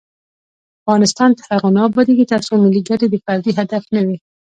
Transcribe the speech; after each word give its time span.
افغانستان 0.81 1.29
تر 1.37 1.43
هغو 1.53 1.69
نه 1.75 1.81
ابادیږي، 1.89 2.25
ترڅو 2.33 2.53
ملي 2.63 2.81
ګټې 2.89 3.07
د 3.09 3.15
فردي 3.25 3.51
هدف 3.59 3.83
نه 3.95 4.01
وي. 4.07 4.17